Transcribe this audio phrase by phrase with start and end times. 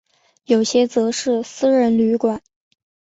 [0.45, 2.41] 有些则是私人旅馆。